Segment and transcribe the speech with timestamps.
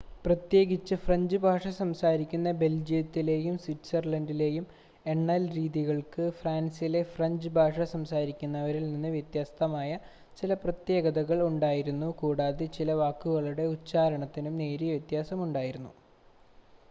[0.21, 4.65] പ്രത്യേകിച്ച് ഫ്രഞ്ച് ഭാഷ സംസാരിക്കുന്ന ബെൽജിയത്തിലെയും സ്വിറ്റ്സർലണ്ടിലെയും
[5.05, 9.91] എണ്ണൽരീതിക്ക് ഫ്രാൻസിൽ ഫ്രഞ്ച് ഭാഷ സംസാരിക്കുന്നവരിൽനിന്ന് വ്യത്യസ്തമായ
[10.37, 15.93] ചില പ്രത്യേകതകൾ ഉണ്ടായിരുന്നു കൂടാതെ ചില വാക്കുകളുടെ ഉച്ചാരണത്തിനും നേരിയ വ്യത്യാസം ഉണ്ടായിരുന്നു